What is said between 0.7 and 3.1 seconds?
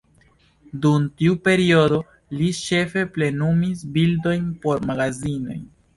Dum tiu periodo, li ĉefe